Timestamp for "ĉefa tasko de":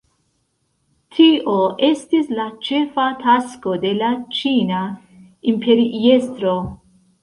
2.69-3.95